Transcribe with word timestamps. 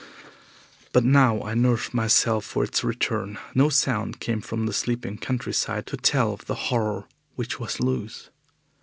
But 0.93 1.03
now 1.03 1.43
I 1.43 1.53
nerved 1.53 1.93
myself 1.93 2.43
for 2.43 2.63
its 2.63 2.83
return. 2.83 3.37
No 3.53 3.69
sound 3.69 4.19
came 4.19 4.41
from 4.41 4.65
the 4.65 4.73
sleeping 4.73 5.19
countryside 5.19 5.85
to 5.85 5.95
tell 5.97 6.33
of 6.33 6.45
the 6.47 6.55
horror 6.73 7.05
which 7.35 7.59
was 7.59 7.79
loose. 7.79 8.31